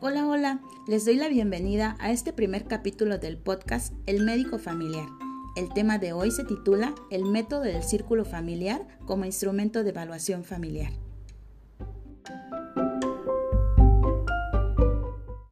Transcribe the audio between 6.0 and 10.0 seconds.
hoy se titula El método del círculo familiar como instrumento de